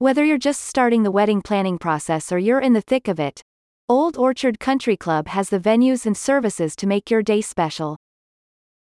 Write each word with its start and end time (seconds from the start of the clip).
Whether 0.00 0.24
you're 0.24 0.38
just 0.38 0.60
starting 0.60 1.02
the 1.02 1.10
wedding 1.10 1.42
planning 1.42 1.76
process 1.76 2.30
or 2.30 2.38
you're 2.38 2.60
in 2.60 2.72
the 2.72 2.80
thick 2.80 3.08
of 3.08 3.18
it, 3.18 3.42
Old 3.88 4.16
Orchard 4.16 4.60
Country 4.60 4.96
Club 4.96 5.26
has 5.26 5.48
the 5.48 5.58
venues 5.58 6.06
and 6.06 6.16
services 6.16 6.76
to 6.76 6.86
make 6.86 7.10
your 7.10 7.20
day 7.20 7.40
special. 7.40 7.96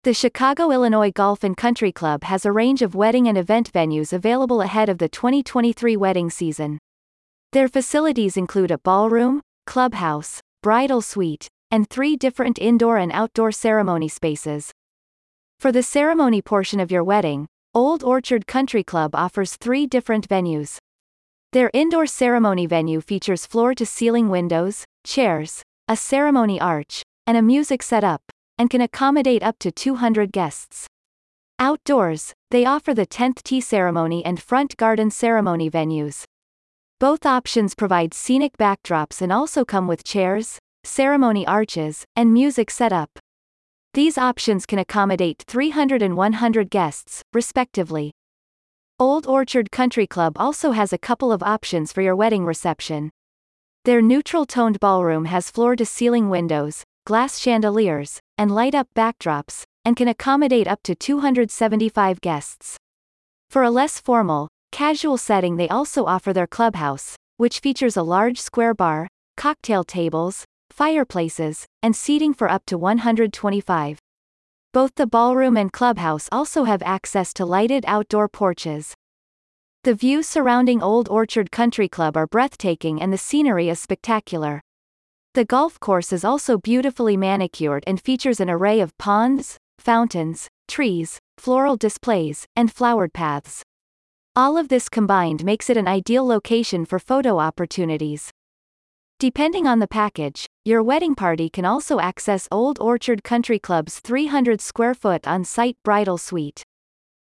The 0.03 0.13
Chicago, 0.13 0.69
Illinois 0.69 1.09
Golf 1.09 1.43
and 1.43 1.57
Country 1.57 1.91
Club 1.91 2.23
has 2.25 2.45
a 2.45 2.51
range 2.51 2.83
of 2.83 2.93
wedding 2.93 3.27
and 3.27 3.35
event 3.35 3.73
venues 3.73 4.13
available 4.13 4.61
ahead 4.61 4.89
of 4.89 4.99
the 4.99 5.09
2023 5.09 5.97
wedding 5.97 6.29
season. 6.29 6.77
Their 7.51 7.67
facilities 7.67 8.37
include 8.37 8.69
a 8.69 8.77
ballroom, 8.77 9.41
clubhouse, 9.65 10.39
bridal 10.61 11.01
suite, 11.01 11.47
and 11.71 11.89
three 11.89 12.15
different 12.15 12.59
indoor 12.59 12.97
and 12.97 13.11
outdoor 13.11 13.51
ceremony 13.51 14.07
spaces. 14.07 14.71
For 15.59 15.71
the 15.71 15.81
ceremony 15.81 16.43
portion 16.43 16.79
of 16.79 16.91
your 16.91 17.03
wedding, 17.03 17.47
Old 17.73 18.03
Orchard 18.03 18.45
Country 18.45 18.83
Club 18.83 19.15
offers 19.15 19.55
three 19.55 19.87
different 19.87 20.29
venues. 20.29 20.77
Their 21.53 21.71
indoor 21.73 22.07
ceremony 22.07 22.65
venue 22.65 22.99
features 22.99 23.45
floor 23.45 23.73
to 23.75 23.85
ceiling 23.85 24.27
windows, 24.27 24.83
chairs, 25.05 25.63
a 25.87 25.95
ceremony 25.95 26.59
arch, 26.59 27.03
and 27.25 27.37
a 27.37 27.41
music 27.41 27.81
setup, 27.81 28.21
and 28.57 28.69
can 28.69 28.81
accommodate 28.81 29.41
up 29.41 29.57
to 29.59 29.71
200 29.71 30.33
guests. 30.33 30.87
Outdoors, 31.57 32.33
they 32.51 32.65
offer 32.65 32.93
the 32.93 33.07
10th 33.07 33.43
tee 33.43 33.61
ceremony 33.61 34.25
and 34.25 34.41
front 34.41 34.75
garden 34.75 35.09
ceremony 35.09 35.69
venues. 35.69 36.25
Both 36.99 37.25
options 37.25 37.75
provide 37.75 38.13
scenic 38.13 38.57
backdrops 38.57 39.21
and 39.21 39.31
also 39.31 39.63
come 39.63 39.87
with 39.87 40.03
chairs, 40.03 40.59
ceremony 40.83 41.47
arches, 41.47 42.03
and 42.15 42.33
music 42.33 42.69
setup. 42.69 43.19
These 43.93 44.17
options 44.17 44.65
can 44.65 44.79
accommodate 44.79 45.45
300 45.47 46.01
and 46.01 46.17
100 46.17 46.69
guests, 46.69 47.21
respectively. 47.33 48.11
Old 48.99 49.27
Orchard 49.27 49.71
Country 49.71 50.07
Club 50.07 50.33
also 50.37 50.71
has 50.71 50.91
a 50.91 50.97
couple 50.97 51.31
of 51.31 51.43
options 51.43 51.93
for 51.93 52.01
your 52.01 52.15
wedding 52.15 52.45
reception. 52.45 53.11
Their 53.85 54.01
neutral 54.01 54.47
toned 54.47 54.79
ballroom 54.79 55.25
has 55.25 55.51
floor 55.51 55.75
to 55.75 55.85
ceiling 55.85 56.31
windows, 56.31 56.83
glass 57.05 57.37
chandeliers, 57.37 58.19
and 58.39 58.49
light 58.49 58.73
up 58.73 58.87
backdrops, 58.95 59.65
and 59.85 59.95
can 59.95 60.07
accommodate 60.07 60.67
up 60.67 60.81
to 60.81 60.95
275 60.95 62.21
guests. 62.21 62.75
For 63.51 63.61
a 63.61 63.69
less 63.69 63.99
formal, 63.99 64.47
casual 64.71 65.17
setting, 65.17 65.57
they 65.57 65.69
also 65.69 66.05
offer 66.05 66.33
their 66.33 66.47
clubhouse, 66.47 67.15
which 67.37 67.59
features 67.59 67.97
a 67.97 68.01
large 68.01 68.41
square 68.41 68.73
bar, 68.73 69.07
cocktail 69.35 69.83
tables, 69.83 70.43
fireplaces, 70.71 71.67
and 71.83 71.95
seating 71.95 72.33
for 72.33 72.49
up 72.49 72.63
to 72.65 72.79
125. 72.79 73.99
Both 74.77 74.93
the 74.93 75.07
ballroom 75.07 75.57
and 75.57 75.73
clubhouse 75.73 76.29
also 76.31 76.65
have 76.65 76.83
access 76.83 77.33
to 77.33 77.47
lighted 77.47 77.83
outdoor 77.87 78.27
porches. 78.27 78.93
The 79.83 79.95
views 79.95 80.27
surrounding 80.27 80.83
Old 80.83 81.09
Orchard 81.09 81.49
Country 81.51 81.89
Club 81.89 82.15
are 82.15 82.27
breathtaking 82.27 83.01
and 83.01 83.11
the 83.11 83.17
scenery 83.17 83.69
is 83.69 83.79
spectacular. 83.79 84.61
The 85.33 85.45
golf 85.45 85.79
course 85.79 86.13
is 86.13 86.23
also 86.23 86.59
beautifully 86.59 87.17
manicured 87.17 87.85
and 87.87 87.99
features 87.99 88.39
an 88.39 88.51
array 88.51 88.79
of 88.79 88.95
ponds, 88.99 89.57
fountains, 89.79 90.47
trees, 90.67 91.17
floral 91.39 91.75
displays, 91.75 92.45
and 92.55 92.71
flowered 92.71 93.13
paths. 93.13 93.63
All 94.35 94.59
of 94.59 94.67
this 94.67 94.89
combined 94.89 95.43
makes 95.43 95.71
it 95.71 95.77
an 95.77 95.87
ideal 95.87 96.27
location 96.27 96.85
for 96.85 96.99
photo 96.99 97.39
opportunities. 97.39 98.29
Depending 99.19 99.65
on 99.65 99.79
the 99.79 99.87
package, 99.87 100.45
your 100.63 100.83
wedding 100.83 101.15
party 101.15 101.49
can 101.49 101.65
also 101.65 101.99
access 101.99 102.47
Old 102.51 102.77
Orchard 102.79 103.23
Country 103.23 103.57
Club's 103.57 103.99
300 103.99 104.61
square 104.61 104.93
foot 104.93 105.27
on 105.27 105.43
site 105.43 105.75
bridal 105.83 106.19
suite. 106.19 106.63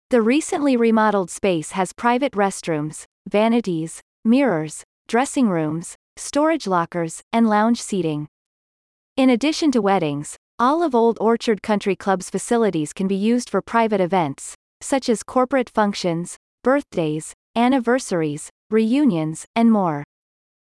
The 0.08 0.22
recently 0.22 0.74
remodeled 0.74 1.30
space 1.30 1.72
has 1.72 1.92
private 1.92 2.32
restrooms, 2.32 3.04
vanities, 3.28 4.00
mirrors, 4.24 4.84
dressing 5.06 5.50
rooms, 5.50 5.94
storage 6.16 6.66
lockers, 6.66 7.20
and 7.30 7.46
lounge 7.46 7.82
seating. 7.82 8.26
In 9.18 9.28
addition 9.28 9.70
to 9.72 9.82
weddings, 9.82 10.38
all 10.58 10.82
of 10.82 10.94
Old 10.94 11.18
Orchard 11.20 11.62
Country 11.62 11.94
Club's 11.94 12.31
facilities 12.31 12.94
can 12.94 13.06
be 13.06 13.16
used 13.16 13.50
for 13.50 13.60
private 13.60 14.00
events, 14.00 14.54
such 14.81 15.10
as 15.10 15.22
corporate 15.22 15.69
functions, 15.69 16.38
birthdays, 16.64 17.34
anniversaries, 17.54 18.48
reunions, 18.70 19.44
and 19.54 19.70
more. 19.70 20.04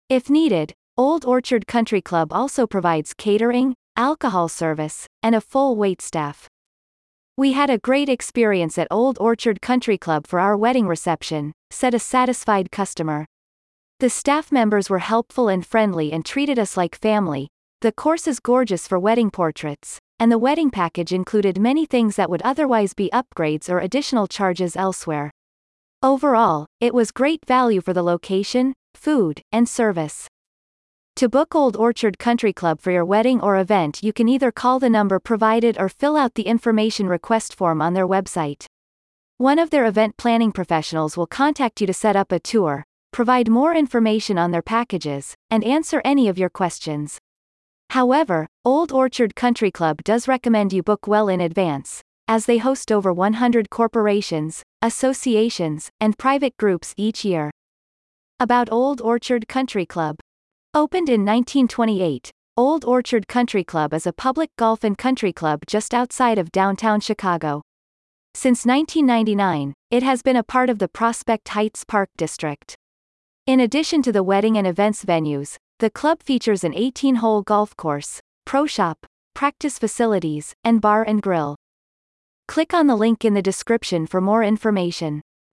If 0.09 0.31
needed, 0.31 0.73
Old 0.99 1.27
Orchard 1.27 1.67
Country 1.67 2.01
Club 2.01 2.33
also 2.33 2.67
provides 2.67 3.13
catering, 3.13 3.75
alcohol 3.99 4.49
service, 4.49 5.07
and 5.23 5.35
a 5.35 5.43
full 5.43 5.77
waitstaff. 5.77 6.47
We 7.37 7.53
had 7.53 7.69
a 7.69 7.77
great 7.77 8.09
experience 8.09 8.79
at 8.79 8.89
Old 8.91 9.19
Orchard 9.21 9.61
Country 9.61 9.99
Club 9.99 10.27
for 10.27 10.41
our 10.41 10.57
wedding 10.57 10.87
reception, 10.87 11.53
said 11.71 11.93
a 11.93 11.99
satisfied 11.99 12.71
customer. 12.71 13.27
The 14.01 14.09
staff 14.09 14.51
members 14.51 14.89
were 14.89 15.01
helpful 15.01 15.49
and 15.49 15.67
friendly 15.67 16.13
and 16.13 16.25
treated 16.25 16.59
us 16.59 16.79
like 16.79 16.97
family. 16.97 17.49
The 17.83 17.93
course 17.93 18.27
is 18.27 18.41
gorgeous 18.41 18.89
for 18.89 18.99
wedding 18.99 19.31
portraits, 19.31 19.99
and 20.19 20.33
the 20.33 20.39
wedding 20.39 20.71
package 20.71 21.13
included 21.13 21.61
many 21.61 21.85
things 21.85 22.17
that 22.17 22.31
would 22.31 22.41
otherwise 22.41 22.95
be 22.95 23.11
upgrades 23.13 23.69
or 23.69 23.81
additional 23.81 24.27
charges 24.27 24.77
elsewhere. 24.77 25.31
Overall, 26.03 26.65
it 26.81 26.95
was 26.95 27.11
great 27.11 27.45
value 27.45 27.83
for 27.83 27.93
the 27.93 28.03
location, 28.03 28.73
food, 28.95 29.43
and 29.53 29.69
service. 29.69 30.27
To 31.17 31.31
book 31.31 31.55
Old 31.55 31.79
Orchard 31.79 32.19
Country 32.19 32.53
Club 32.53 32.79
for 32.79 32.91
your 32.91 33.03
wedding 33.07 33.41
or 33.41 33.57
event, 33.57 34.03
you 34.03 34.13
can 34.13 34.29
either 34.29 34.53
call 34.53 34.79
the 34.79 34.91
number 34.91 35.19
provided 35.19 35.79
or 35.81 35.89
fill 35.89 36.15
out 36.15 36.35
the 36.35 36.43
information 36.43 37.09
request 37.09 37.55
form 37.55 37.81
on 37.81 37.95
their 37.95 38.07
website. 38.07 38.67
One 39.39 39.59
of 39.59 39.71
their 39.71 39.87
event 39.87 40.19
planning 40.19 40.53
professionals 40.53 41.17
will 41.17 41.27
contact 41.27 41.81
you 41.81 41.87
to 41.87 41.95
set 41.95 42.17
up 42.17 42.33
a 42.33 42.39
tour, 42.39 42.85
provide 43.13 43.49
more 43.49 43.75
information 43.75 44.37
on 44.37 44.51
their 44.51 44.61
packages, 44.61 45.35
and 45.51 45.65
answer 45.65 46.03
any 46.05 46.29
of 46.29 46.37
your 46.37 46.51
questions. 46.51 47.19
However, 47.89 48.47
Old 48.63 48.93
Orchard 48.93 49.35
Country 49.35 49.71
Club 49.71 50.05
does 50.05 50.29
recommend 50.29 50.75
you 50.75 50.83
book 50.83 51.07
well 51.07 51.29
in 51.29 51.41
advance, 51.41 52.03
as 52.29 52.45
they 52.45 52.59
host 52.59 52.93
over 52.93 53.11
100 53.11 53.71
corporations, 53.71 54.63
associations, 54.83 55.89
and 55.99 56.19
private 56.19 56.59
groups 56.59 56.93
each 56.99 57.25
year. 57.25 57.51
About 58.39 58.71
Old 58.71 59.01
Orchard 59.01 59.49
Country 59.49 59.87
Club 59.87 60.19
Opened 60.77 61.09
in 61.09 61.25
1928, 61.25 62.31
Old 62.59 62.85
Orchard 62.85 63.27
Country 63.27 63.65
Club 63.65 63.95
is 63.95 64.07
a 64.07 64.13
public 64.13 64.55
golf 64.57 64.85
and 64.85 64.99
country 64.99 65.33
club 65.33 65.63
just 65.67 65.95
outside 65.95 66.37
of 66.37 66.53
downtown 66.53 67.01
Chicago. 67.01 67.63
Since 68.35 68.67
1999, 68.67 69.73
it 69.91 70.03
has 70.03 70.21
been 70.21 70.37
a 70.37 70.43
part 70.43 70.69
of 70.69 70.79
the 70.79 70.87
Prospect 70.87 71.49
Heights 71.49 71.83
Park 71.83 72.11
District. 72.19 72.75
In 73.47 73.61
addition 73.61 74.03
to 74.03 74.13
the 74.13 74.23
wedding 74.23 74.59
and 74.59 74.67
events 74.67 75.03
venues, 75.03 75.57
the 75.79 75.89
club 75.89 76.23
features 76.23 76.63
an 76.63 76.75
18 76.75 77.15
hole 77.15 77.41
golf 77.41 77.75
course, 77.79 78.21
pro 78.45 78.67
shop, 78.67 79.07
practice 79.33 79.79
facilities, 79.79 80.53
and 80.63 80.83
bar 80.83 81.03
and 81.03 81.23
grill. 81.23 81.57
Click 82.49 82.75
on 82.75 82.87
the 82.87 82.97
link 82.97 83.25
in 83.25 83.33
the 83.33 83.41
description 83.41 84.07
for 84.07 84.21
more 84.21 84.45
information. 84.45 85.23